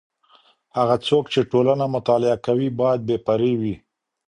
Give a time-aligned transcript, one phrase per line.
[0.77, 3.75] هغه څوک چي ټولنه مطالعه کوي بايد بې پرې وي.